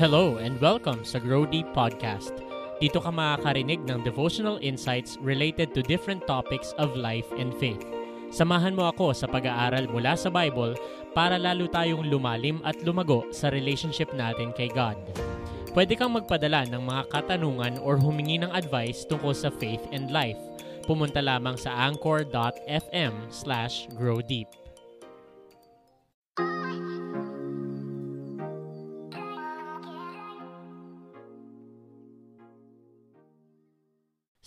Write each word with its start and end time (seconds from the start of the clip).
Hello 0.00 0.40
and 0.40 0.56
welcome 0.64 1.04
sa 1.04 1.20
Grow 1.20 1.44
Deep 1.44 1.76
Podcast. 1.76 2.32
Dito 2.80 3.04
ka 3.04 3.12
makakarinig 3.12 3.84
ng 3.84 4.00
devotional 4.00 4.56
insights 4.64 5.20
related 5.20 5.76
to 5.76 5.84
different 5.84 6.24
topics 6.24 6.72
of 6.80 6.96
life 6.96 7.28
and 7.36 7.52
faith. 7.60 7.84
Samahan 8.32 8.72
mo 8.72 8.88
ako 8.88 9.12
sa 9.12 9.28
pag-aaral 9.28 9.92
mula 9.92 10.16
sa 10.16 10.32
Bible 10.32 10.72
para 11.12 11.36
lalo 11.36 11.68
tayong 11.68 12.08
lumalim 12.08 12.64
at 12.64 12.80
lumago 12.80 13.28
sa 13.28 13.52
relationship 13.52 14.08
natin 14.16 14.56
kay 14.56 14.72
God. 14.72 14.96
Pwede 15.76 16.00
kang 16.00 16.16
magpadala 16.16 16.64
ng 16.72 16.80
mga 16.80 17.02
katanungan 17.12 17.76
or 17.84 18.00
humingi 18.00 18.40
ng 18.40 18.48
advice 18.56 19.04
tungkol 19.04 19.36
sa 19.36 19.52
faith 19.52 19.84
and 19.92 20.08
life. 20.08 20.40
Pumunta 20.88 21.20
lamang 21.20 21.60
sa 21.60 21.76
anchor.fm 21.76 23.28
slash 23.28 23.84
growdeep. 24.00 24.48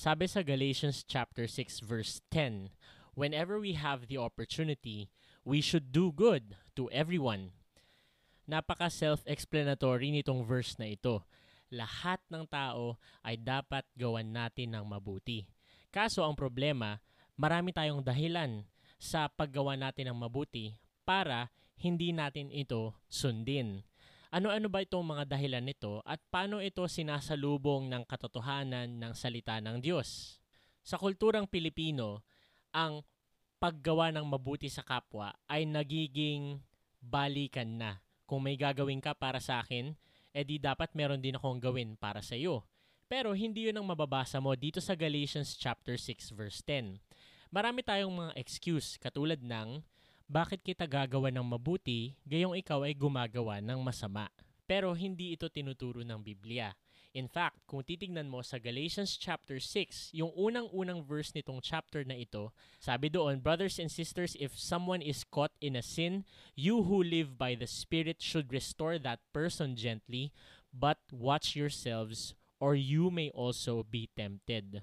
Sabi 0.03 0.27
sa 0.27 0.43
Galatians 0.43 1.07
chapter 1.07 1.47
6 1.47 1.79
verse 1.79 2.19
10, 2.27 2.75
whenever 3.15 3.55
we 3.55 3.71
have 3.79 4.11
the 4.11 4.19
opportunity, 4.19 5.07
we 5.47 5.63
should 5.63 5.95
do 5.95 6.11
good 6.11 6.59
to 6.75 6.91
everyone. 6.91 7.55
Napaka 8.43 8.91
self-explanatory 8.91 10.11
nitong 10.11 10.43
verse 10.43 10.75
na 10.75 10.91
ito. 10.91 11.23
Lahat 11.71 12.19
ng 12.27 12.43
tao 12.51 12.99
ay 13.23 13.39
dapat 13.39 13.87
gawan 13.95 14.27
natin 14.27 14.75
ng 14.75 14.83
mabuti. 14.83 15.47
Kaso 15.87 16.27
ang 16.27 16.35
problema, 16.35 16.99
marami 17.39 17.71
tayong 17.71 18.03
dahilan 18.03 18.67
sa 18.99 19.31
paggawa 19.31 19.79
natin 19.79 20.11
ng 20.11 20.19
mabuti 20.19 20.75
para 21.07 21.47
hindi 21.79 22.11
natin 22.11 22.51
ito 22.51 22.91
sundin. 23.07 23.87
Ano-ano 24.33 24.65
ba 24.65 24.81
itong 24.81 25.05
mga 25.05 25.29
dahilan 25.29 25.61
nito 25.61 26.01
at 26.01 26.17
paano 26.33 26.57
ito 26.57 26.81
sinasalubong 26.89 27.85
ng 27.85 28.01
katotohanan 28.01 28.89
ng 28.89 29.13
salita 29.13 29.61
ng 29.61 29.77
Diyos? 29.77 30.41
Sa 30.81 30.97
kulturang 30.97 31.45
Pilipino, 31.45 32.25
ang 32.73 33.05
paggawa 33.61 34.09
ng 34.09 34.25
mabuti 34.25 34.73
sa 34.73 34.81
kapwa 34.81 35.37
ay 35.45 35.69
nagiging 35.69 36.57
balikan 36.97 37.77
na. 37.77 38.01
Kung 38.25 38.41
may 38.41 38.57
gagawin 38.57 39.05
ka 39.05 39.13
para 39.13 39.37
sa 39.37 39.61
akin, 39.61 39.93
edi 40.33 40.57
dapat 40.57 40.89
meron 40.97 41.21
din 41.21 41.37
akong 41.37 41.61
gawin 41.61 41.93
para 41.93 42.25
sa 42.25 42.33
iyo. 42.33 42.65
Pero 43.05 43.37
hindi 43.37 43.69
yun 43.69 43.77
ang 43.77 43.85
mababasa 43.85 44.41
mo 44.41 44.57
dito 44.57 44.81
sa 44.81 44.97
Galatians 44.97 45.53
chapter 45.53 45.93
6 45.93 46.33
verse 46.33 46.65
10. 46.65 46.97
Marami 47.53 47.85
tayong 47.85 48.09
mga 48.09 48.33
excuse 48.41 48.97
katulad 48.97 49.37
ng 49.45 49.85
bakit 50.27 50.63
kita 50.63 50.87
gagawa 50.87 51.29
ng 51.29 51.43
mabuti 51.43 52.15
gayong 52.23 52.55
ikaw 52.57 52.83
ay 52.87 52.95
gumagawa 52.95 53.59
ng 53.59 53.79
masama. 53.83 54.31
Pero 54.63 54.95
hindi 54.95 55.35
ito 55.35 55.51
tinuturo 55.51 56.01
ng 56.01 56.19
Biblia. 56.23 56.71
In 57.13 57.29
fact, 57.29 57.61
kung 57.69 57.85
titignan 57.85 58.25
mo 58.25 58.41
sa 58.41 58.57
Galatians 58.57 59.21
chapter 59.21 59.61
6, 59.61 60.17
yung 60.17 60.33
unang-unang 60.33 61.05
verse 61.05 61.29
nitong 61.37 61.61
chapter 61.61 62.01
na 62.01 62.17
ito, 62.17 62.49
sabi 62.81 63.13
doon, 63.13 63.37
Brothers 63.37 63.77
and 63.77 63.93
sisters, 63.93 64.33
if 64.41 64.57
someone 64.57 64.97
is 64.97 65.21
caught 65.21 65.53
in 65.61 65.77
a 65.77 65.85
sin, 65.85 66.25
you 66.57 66.81
who 66.81 67.05
live 67.05 67.37
by 67.37 67.53
the 67.53 67.69
Spirit 67.69 68.17
should 68.17 68.49
restore 68.49 68.97
that 68.97 69.21
person 69.29 69.77
gently, 69.77 70.33
but 70.73 70.97
watch 71.13 71.53
yourselves, 71.53 72.33
or 72.57 72.73
you 72.73 73.13
may 73.13 73.29
also 73.37 73.85
be 73.85 74.09
tempted. 74.17 74.81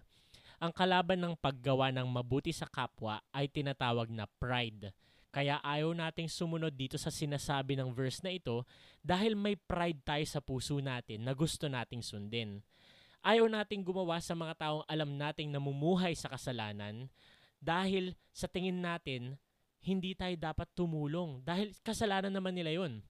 Ang 0.62 0.70
kalaban 0.70 1.19
ng 1.19 1.34
paggawa 1.34 1.91
ng 1.91 2.06
mabuti 2.06 2.54
sa 2.54 2.70
kapwa 2.70 3.19
ay 3.34 3.50
tinatawag 3.50 4.06
na 4.06 4.30
pride. 4.38 4.94
Kaya 5.30 5.62
ayaw 5.62 5.94
nating 5.94 6.26
sumunod 6.26 6.74
dito 6.74 6.98
sa 6.98 7.06
sinasabi 7.06 7.78
ng 7.78 7.94
verse 7.94 8.18
na 8.26 8.34
ito 8.34 8.66
dahil 8.98 9.38
may 9.38 9.54
pride 9.54 10.02
tayo 10.02 10.26
sa 10.26 10.42
puso 10.42 10.82
natin 10.82 11.22
na 11.22 11.32
gusto 11.38 11.70
nating 11.70 12.02
sundin. 12.02 12.58
Ayaw 13.22 13.46
nating 13.46 13.86
gumawa 13.86 14.18
sa 14.18 14.34
mga 14.34 14.58
taong 14.58 14.84
alam 14.90 15.14
nating 15.14 15.54
namumuhay 15.54 16.19
sa 16.19 16.26
kasalanan 16.32 17.06
dahil 17.62 18.19
sa 18.34 18.50
tingin 18.50 18.82
natin 18.82 19.38
hindi 19.86 20.19
tayo 20.19 20.34
dapat 20.34 20.66
tumulong 20.74 21.46
dahil 21.46 21.72
kasalanan 21.86 22.34
naman 22.34 22.56
nila 22.56 22.74
yon. 22.74 23.00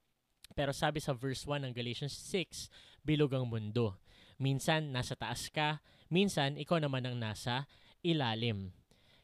Pero 0.52 0.74
sabi 0.74 0.98
sa 0.98 1.14
verse 1.14 1.46
1 1.46 1.62
ng 1.62 1.72
Galatians 1.72 2.12
6, 2.12 2.68
bilog 3.06 3.32
ang 3.32 3.46
mundo. 3.46 3.96
Minsan 4.36 4.90
nasa 4.90 5.14
taas 5.14 5.46
ka, 5.48 5.78
minsan 6.10 6.58
ikaw 6.58 6.82
naman 6.82 7.06
ang 7.06 7.16
nasa 7.16 7.70
ilalim. 8.02 8.74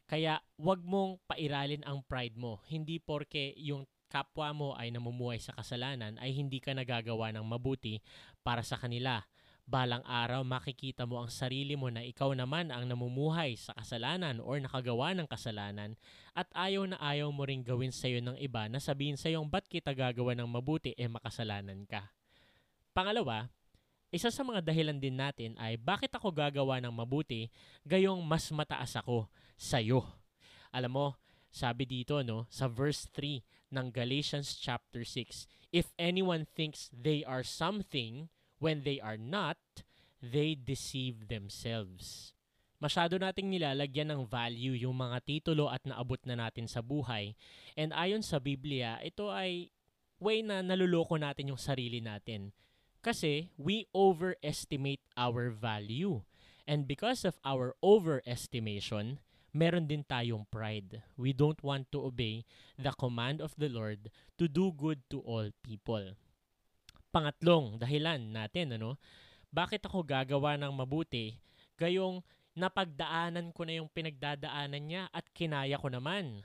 Kaya 0.07 0.39
wag 0.55 0.87
mong 0.87 1.19
pairalin 1.27 1.83
ang 1.83 2.03
pride 2.07 2.39
mo. 2.39 2.63
Hindi 2.71 3.03
porke 3.03 3.55
yung 3.59 3.91
kapwa 4.07 4.55
mo 4.55 4.69
ay 4.79 4.95
namumuhay 4.95 5.43
sa 5.43 5.51
kasalanan 5.53 6.15
ay 6.23 6.31
hindi 6.31 6.63
ka 6.63 6.73
nagagawa 6.73 7.35
ng 7.35 7.43
mabuti 7.43 7.99
para 8.47 8.63
sa 8.63 8.79
kanila. 8.79 9.27
Balang 9.67 10.07
araw 10.07 10.47
makikita 10.47 11.11
mo 11.11 11.27
ang 11.27 11.27
sarili 11.27 11.75
mo 11.75 11.91
na 11.91 12.07
ikaw 12.07 12.31
naman 12.31 12.71
ang 12.71 12.87
namumuhay 12.87 13.59
sa 13.59 13.75
kasalanan 13.75 14.39
or 14.39 14.63
nakagawa 14.63 15.11
ng 15.11 15.27
kasalanan 15.27 15.99
at 16.39 16.47
ayaw 16.55 16.87
na 16.87 16.95
ayaw 17.03 17.35
mo 17.35 17.43
ring 17.43 17.67
gawin 17.67 17.91
sa 17.91 18.07
iyo 18.07 18.23
ng 18.23 18.39
iba 18.39 18.71
na 18.71 18.79
sabihin 18.79 19.19
sa 19.19 19.27
iyo 19.27 19.43
ba't 19.43 19.67
kita 19.67 19.91
gagawa 19.91 20.39
ng 20.39 20.47
mabuti 20.47 20.95
eh 20.95 21.11
makasalanan 21.11 21.83
ka. 21.83 22.15
Pangalawa, 22.95 23.51
isa 24.15 24.31
sa 24.31 24.47
mga 24.47 24.63
dahilan 24.63 25.03
din 25.03 25.19
natin 25.19 25.59
ay 25.59 25.75
bakit 25.75 26.15
ako 26.15 26.31
gagawa 26.31 26.79
ng 26.79 26.95
mabuti 26.95 27.51
gayong 27.83 28.23
mas 28.23 28.47
mataas 28.55 28.95
ako 28.95 29.27
sa 29.57 29.81
iyo. 29.81 30.05
Alam 30.71 30.93
mo, 30.93 31.07
sabi 31.49 31.89
dito 31.89 32.21
no, 32.21 32.45
sa 32.53 32.69
verse 32.69 33.09
3 33.17 33.41
ng 33.73 33.89
Galatians 33.91 34.55
chapter 34.61 35.03
6, 35.03 35.49
if 35.73 35.91
anyone 35.97 36.45
thinks 36.55 36.93
they 36.93 37.25
are 37.25 37.43
something 37.43 38.29
when 38.61 38.85
they 38.85 39.01
are 39.01 39.17
not, 39.17 39.59
they 40.21 40.53
deceive 40.57 41.33
themselves. 41.33 42.37
Masyado 42.77 43.17
nating 43.17 43.49
nilalagyan 43.49 44.13
ng 44.13 44.23
value 44.29 44.77
yung 44.77 45.01
mga 45.01 45.25
titulo 45.25 45.73
at 45.73 45.81
naabot 45.89 46.21
na 46.29 46.37
natin 46.37 46.69
sa 46.69 46.85
buhay. 46.85 47.33
And 47.73 47.97
ayon 47.97 48.21
sa 48.21 48.37
Biblia, 48.37 49.01
ito 49.01 49.33
ay 49.33 49.73
way 50.21 50.45
na 50.45 50.61
naluloko 50.61 51.17
natin 51.17 51.57
yung 51.57 51.61
sarili 51.61 52.05
natin 52.05 52.53
kasi 53.01 53.49
we 53.57 53.89
overestimate 53.97 55.01
our 55.17 55.49
value. 55.49 56.21
And 56.69 56.85
because 56.85 57.25
of 57.25 57.41
our 57.47 57.79
overestimation, 57.81 59.25
meron 59.57 59.89
din 59.89 60.05
tayong 60.05 60.45
pride. 60.53 61.01
We 61.17 61.33
don't 61.33 61.57
want 61.65 61.89
to 61.97 62.05
obey 62.05 62.45
the 62.77 62.93
command 62.93 63.41
of 63.41 63.57
the 63.57 63.73
Lord 63.73 64.13
to 64.37 64.45
do 64.45 64.69
good 64.77 65.01
to 65.09 65.25
all 65.25 65.49
people. 65.65 66.13
Pangatlong 67.09 67.81
dahilan 67.81 68.37
natin, 68.37 68.77
ano? 68.77 69.01
Bakit 69.49 69.89
ako 69.89 70.05
gagawa 70.05 70.61
ng 70.61 70.69
mabuti? 70.77 71.41
Gayong 71.81 72.21
napagdaanan 72.53 73.57
ko 73.57 73.65
na 73.65 73.81
yung 73.81 73.89
pinagdadaanan 73.89 74.85
niya 74.85 75.03
at 75.09 75.25
kinaya 75.33 75.81
ko 75.81 75.89
naman. 75.89 76.45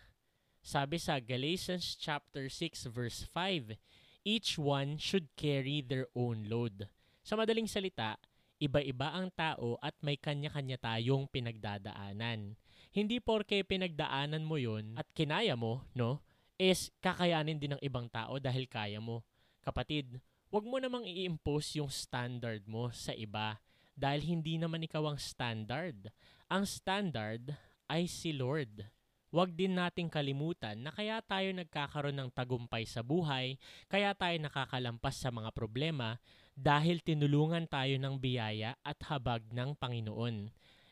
Sabi 0.63 0.95
sa 0.95 1.19
Galatians 1.19 1.99
chapter 1.99 2.47
6 2.47 2.87
verse 2.87 3.27
5, 3.35 3.75
each 4.23 4.55
one 4.55 4.95
should 4.95 5.27
carry 5.35 5.83
their 5.83 6.07
own 6.15 6.47
load. 6.47 6.87
Sa 7.25 7.35
madaling 7.35 7.67
salita, 7.67 8.15
iba-iba 8.61 9.11
ang 9.17 9.33
tao 9.33 9.75
at 9.81 9.97
may 10.05 10.15
kanya-kanya 10.15 10.77
tayong 10.77 11.25
pinagdadaanan. 11.27 12.53
Hindi 12.91 13.23
porke 13.23 13.63
pinagdaanan 13.63 14.43
mo 14.43 14.59
yon 14.59 14.99
at 14.99 15.07
kinaya 15.15 15.55
mo, 15.55 15.87
no, 15.95 16.19
is 16.59 16.91
kakayanin 16.99 17.55
din 17.55 17.71
ng 17.73 17.81
ibang 17.81 18.11
tao 18.11 18.35
dahil 18.35 18.67
kaya 18.67 18.99
mo. 18.99 19.23
Kapatid, 19.63 20.19
wag 20.51 20.67
mo 20.67 20.75
namang 20.75 21.07
i-impose 21.07 21.79
yung 21.79 21.87
standard 21.87 22.67
mo 22.67 22.91
sa 22.91 23.15
iba 23.15 23.63
dahil 23.95 24.27
hindi 24.35 24.59
naman 24.59 24.83
ikaw 24.83 25.07
ang 25.07 25.15
standard. 25.15 26.11
Ang 26.51 26.67
standard 26.67 27.55
ay 27.87 28.11
si 28.11 28.35
Lord. 28.35 28.83
Huwag 29.31 29.55
din 29.55 29.79
nating 29.79 30.11
kalimutan 30.11 30.83
na 30.83 30.91
kaya 30.91 31.23
tayo 31.23 31.47
nagkakaroon 31.55 32.19
ng 32.19 32.29
tagumpay 32.35 32.83
sa 32.83 32.99
buhay, 32.99 33.55
kaya 33.87 34.11
tayo 34.11 34.35
nakakalampas 34.35 35.23
sa 35.23 35.31
mga 35.31 35.55
problema 35.55 36.19
dahil 36.51 36.99
tinulungan 36.99 37.63
tayo 37.71 37.95
ng 37.95 38.19
biyaya 38.19 38.75
at 38.83 38.99
habag 39.07 39.47
ng 39.55 39.79
Panginoon. 39.79 40.51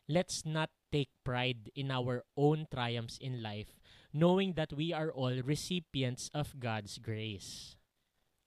Let's 0.09 0.41
not 0.41 0.73
take 0.89 1.13
pride 1.21 1.69
in 1.77 1.93
our 1.93 2.25
own 2.33 2.65
triumphs 2.73 3.21
in 3.21 3.45
life, 3.45 3.77
knowing 4.09 4.57
that 4.57 4.73
we 4.73 4.89
are 4.89 5.13
all 5.13 5.37
recipients 5.45 6.33
of 6.33 6.57
God's 6.57 6.97
grace. 6.97 7.77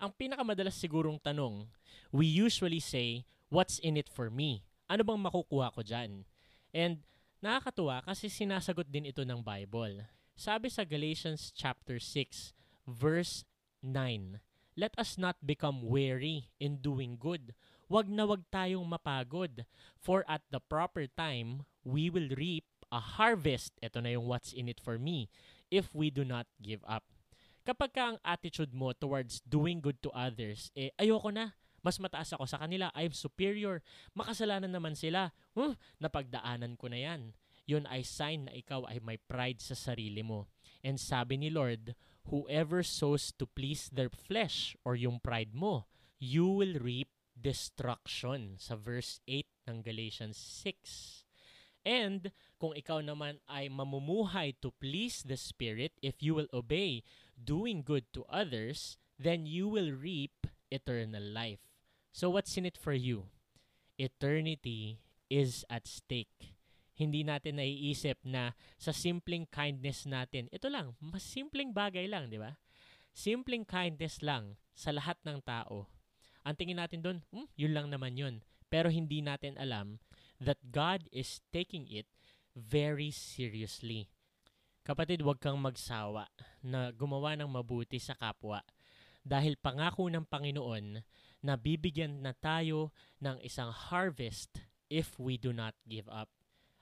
Ang 0.02 0.10
pinakamadalas 0.18 0.74
sigurong 0.74 1.22
tanong, 1.22 1.70
we 2.10 2.26
usually 2.26 2.82
say, 2.82 3.22
what's 3.46 3.78
in 3.78 3.94
it 3.94 4.10
for 4.10 4.26
me? 4.26 4.66
Ano 4.90 5.06
bang 5.06 5.22
makukuha 5.22 5.70
ko 5.70 5.86
dyan? 5.86 6.26
And 6.74 7.06
Nakakatuwa 7.42 8.06
kasi 8.06 8.30
sinasagot 8.30 8.86
din 8.86 9.10
ito 9.10 9.26
ng 9.26 9.42
Bible. 9.42 10.06
Sabi 10.38 10.70
sa 10.70 10.86
Galatians 10.86 11.50
chapter 11.50 11.98
6 11.98 12.54
verse 12.86 13.42
9, 13.82 14.38
Let 14.78 14.94
us 14.94 15.18
not 15.18 15.42
become 15.42 15.82
weary 15.82 16.54
in 16.62 16.78
doing 16.78 17.18
good. 17.18 17.50
Wag 17.92 18.08
na 18.08 18.24
wag 18.24 18.40
tayong 18.48 18.88
mapagod. 18.88 19.68
For 20.00 20.24
at 20.24 20.40
the 20.48 20.64
proper 20.64 21.04
time, 21.12 21.68
we 21.84 22.08
will 22.08 22.32
reap 22.32 22.64
a 22.88 23.20
harvest. 23.20 23.76
Ito 23.84 24.00
na 24.00 24.16
yung 24.16 24.24
what's 24.24 24.56
in 24.56 24.72
it 24.72 24.80
for 24.80 24.96
me. 24.96 25.28
If 25.68 25.92
we 25.92 26.08
do 26.08 26.24
not 26.24 26.48
give 26.56 26.80
up. 26.88 27.04
Kapag 27.68 27.92
ka 27.92 28.02
ang 28.16 28.18
attitude 28.24 28.72
mo 28.72 28.96
towards 28.96 29.44
doing 29.44 29.84
good 29.84 30.00
to 30.00 30.10
others, 30.16 30.72
eh 30.72 30.88
ayoko 30.96 31.28
na, 31.28 31.52
Mas 31.82 31.98
mataas 31.98 32.30
ako 32.30 32.46
sa 32.46 32.62
kanila. 32.62 32.94
I'm 32.94 33.10
superior. 33.10 33.82
Makasalanan 34.14 34.70
naman 34.70 34.94
sila. 34.94 35.34
Huh, 35.58 35.74
napagdaanan 35.98 36.78
ko 36.78 36.86
na 36.86 37.02
yan. 37.02 37.34
Yun 37.66 37.90
ay 37.90 38.06
sign 38.06 38.46
na 38.46 38.54
ikaw 38.54 38.86
ay 38.86 39.02
may 39.02 39.18
pride 39.18 39.58
sa 39.58 39.74
sarili 39.74 40.22
mo. 40.22 40.46
And 40.86 40.94
sabi 40.94 41.42
ni 41.42 41.50
Lord, 41.50 41.98
whoever 42.30 42.86
sows 42.86 43.34
to 43.34 43.50
please 43.50 43.90
their 43.90 44.10
flesh 44.10 44.78
or 44.86 44.94
yung 44.94 45.18
pride 45.18 45.54
mo, 45.54 45.90
you 46.22 46.46
will 46.46 46.78
reap 46.78 47.10
destruction 47.42 48.54
sa 48.62 48.78
verse 48.78 49.18
8 49.26 49.44
ng 49.66 49.78
Galatians 49.82 50.38
6. 50.38 51.26
And 51.82 52.30
kung 52.62 52.78
ikaw 52.78 53.02
naman 53.02 53.42
ay 53.50 53.66
mamumuhay 53.66 54.54
to 54.62 54.70
please 54.78 55.26
the 55.26 55.34
Spirit, 55.34 55.98
if 55.98 56.22
you 56.22 56.38
will 56.38 56.46
obey 56.54 57.02
doing 57.34 57.82
good 57.82 58.06
to 58.14 58.22
others, 58.30 58.94
then 59.18 59.44
you 59.50 59.66
will 59.66 59.90
reap 59.90 60.46
eternal 60.70 61.22
life. 61.22 61.66
So 62.14 62.30
what's 62.30 62.54
in 62.54 62.64
it 62.64 62.78
for 62.78 62.94
you? 62.94 63.26
Eternity 63.98 65.02
is 65.26 65.66
at 65.66 65.90
stake. 65.90 66.54
Hindi 66.92 67.26
natin 67.26 67.58
naiisip 67.58 68.22
na 68.22 68.54
sa 68.78 68.94
simpleng 68.94 69.48
kindness 69.50 70.06
natin, 70.06 70.46
ito 70.54 70.70
lang, 70.70 70.94
mas 71.02 71.24
simpleng 71.24 71.74
bagay 71.74 72.06
lang, 72.06 72.30
di 72.30 72.38
ba? 72.38 72.60
Simpleng 73.10 73.66
kindness 73.66 74.22
lang 74.22 74.60
sa 74.76 74.92
lahat 74.94 75.18
ng 75.24 75.40
tao. 75.42 75.88
Ang 76.42 76.54
tingin 76.58 76.78
natin 76.78 77.00
doon, 77.02 77.18
hmm, 77.30 77.46
yun 77.54 77.72
lang 77.74 77.86
naman 77.90 78.18
yun. 78.18 78.34
Pero 78.66 78.90
hindi 78.90 79.20
natin 79.22 79.54
alam 79.60 80.02
that 80.42 80.58
God 80.74 81.06
is 81.14 81.44
taking 81.54 81.86
it 81.86 82.08
very 82.56 83.14
seriously. 83.14 84.10
Kapatid, 84.82 85.22
huwag 85.22 85.38
kang 85.38 85.60
magsawa 85.62 86.26
na 86.58 86.90
gumawa 86.90 87.38
ng 87.38 87.46
mabuti 87.46 88.02
sa 88.02 88.18
kapwa 88.18 88.66
dahil 89.22 89.54
pangako 89.54 90.10
ng 90.10 90.26
Panginoon 90.26 90.98
na 91.46 91.54
bibigyan 91.54 92.22
na 92.22 92.34
tayo 92.34 92.90
ng 93.22 93.38
isang 93.46 93.70
harvest 93.70 94.58
if 94.90 95.14
we 95.22 95.38
do 95.38 95.54
not 95.54 95.78
give 95.86 96.10
up. 96.10 96.26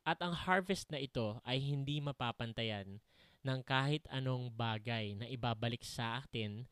At 0.08 0.24
ang 0.24 0.32
harvest 0.32 0.88
na 0.88 0.96
ito 0.96 1.44
ay 1.44 1.60
hindi 1.60 2.00
mapapantayan 2.00 3.04
ng 3.44 3.60
kahit 3.64 4.04
anong 4.08 4.52
bagay 4.52 5.16
na 5.16 5.28
ibabalik 5.28 5.84
sa 5.84 6.24
atin 6.24 6.64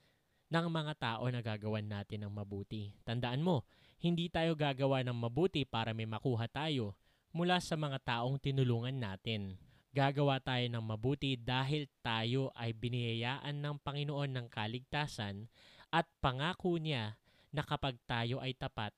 ng 0.49 0.67
mga 0.69 0.95
tao 0.97 1.25
na 1.29 1.45
gagawan 1.45 1.85
natin 1.85 2.25
ng 2.25 2.33
mabuti. 2.33 2.97
Tandaan 3.05 3.45
mo, 3.45 3.69
hindi 4.00 4.33
tayo 4.33 4.56
gagawa 4.56 5.05
ng 5.05 5.17
mabuti 5.17 5.69
para 5.69 5.93
may 5.93 6.09
makuha 6.09 6.49
tayo 6.49 6.97
mula 7.37 7.61
sa 7.61 7.77
mga 7.77 8.00
taong 8.00 8.41
tinulungan 8.41 8.97
natin. 8.97 9.61
Gagawa 9.93 10.41
tayo 10.41 10.65
ng 10.69 10.85
mabuti 10.85 11.37
dahil 11.37 11.89
tayo 12.05 12.53
ay 12.56 12.73
biniyayaan 12.77 13.61
ng 13.61 13.77
Panginoon 13.83 14.31
ng 14.37 14.47
kaligtasan 14.49 15.49
at 15.89 16.05
pangako 16.21 16.77
niya 16.77 17.17
na 17.53 17.65
kapag 17.65 17.97
tayo 18.05 18.39
ay 18.45 18.53
tapat, 18.53 18.93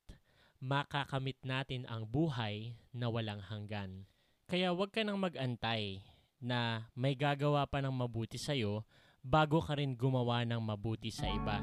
makakamit 0.61 1.38
natin 1.47 1.87
ang 1.87 2.05
buhay 2.05 2.75
na 2.91 3.08
walang 3.08 3.41
hanggan. 3.41 4.05
Kaya 4.50 4.75
huwag 4.75 4.91
ka 4.91 5.06
nang 5.06 5.23
mag-antay 5.23 6.02
na 6.43 6.91
may 6.99 7.14
gagawa 7.14 7.64
pa 7.70 7.79
ng 7.79 7.94
mabuti 7.94 8.37
sa'yo 8.37 8.82
bago 9.20 9.61
ka 9.61 9.76
rin 9.76 9.96
gumawa 9.96 10.43
ng 10.49 10.61
mabuti 10.61 11.12
sa 11.12 11.28
iba. 11.28 11.61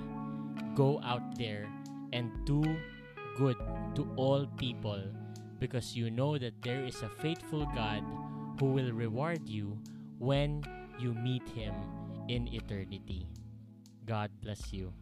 Go 0.77 1.01
out 1.01 1.25
there 1.41 1.65
and 2.13 2.29
do 2.45 2.61
good 3.37 3.57
to 3.97 4.05
all 4.17 4.45
people 4.61 5.01
because 5.57 5.97
you 5.97 6.13
know 6.13 6.37
that 6.37 6.53
there 6.61 6.85
is 6.85 7.01
a 7.01 7.09
faithful 7.21 7.65
God 7.73 8.05
who 8.61 8.73
will 8.73 8.93
reward 8.93 9.49
you 9.49 9.77
when 10.21 10.61
you 11.01 11.13
meet 11.13 11.45
Him 11.53 11.73
in 12.29 12.49
eternity. 12.49 13.25
God 14.05 14.29
bless 14.41 14.73
you. 14.73 14.93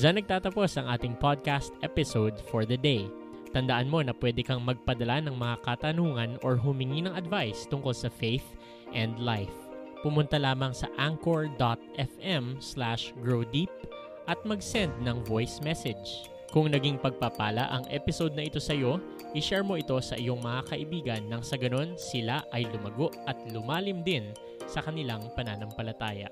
Diyan 0.00 0.22
nagtatapos 0.22 0.80
ang 0.80 0.86
ating 0.88 1.18
podcast 1.20 1.76
episode 1.84 2.38
for 2.48 2.64
the 2.64 2.78
day. 2.80 3.04
Tandaan 3.50 3.90
mo 3.90 3.98
na 3.98 4.14
pwede 4.14 4.46
kang 4.46 4.62
magpadala 4.62 5.18
ng 5.26 5.34
mga 5.34 5.56
katanungan 5.66 6.38
or 6.46 6.54
humingi 6.54 7.02
ng 7.02 7.14
advice 7.18 7.66
tungkol 7.66 7.90
sa 7.90 8.06
faith 8.06 8.46
and 8.94 9.18
life 9.18 9.70
pumunta 10.00 10.40
lamang 10.40 10.72
sa 10.72 10.88
anchor.fm 10.96 12.56
slash 12.58 13.12
growdeep 13.20 13.68
at 14.28 14.40
mag-send 14.48 14.92
ng 15.04 15.20
voice 15.28 15.60
message. 15.60 16.28
Kung 16.50 16.66
naging 16.66 16.98
pagpapala 16.98 17.70
ang 17.70 17.86
episode 17.94 18.34
na 18.34 18.42
ito 18.42 18.58
sa 18.58 18.74
iyo, 18.74 18.98
i-share 19.38 19.62
mo 19.62 19.78
ito 19.78 19.94
sa 20.02 20.18
iyong 20.18 20.42
mga 20.42 20.74
kaibigan 20.74 21.22
nang 21.30 21.46
sa 21.46 21.54
ganon 21.54 21.94
sila 21.94 22.42
ay 22.50 22.66
lumago 22.66 23.14
at 23.30 23.38
lumalim 23.54 24.02
din 24.02 24.34
sa 24.66 24.82
kanilang 24.82 25.22
pananampalataya. 25.38 26.26